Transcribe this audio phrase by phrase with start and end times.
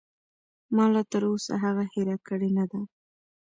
[0.75, 2.81] ما لاتر اوسه هغه هېره کړې نه ده.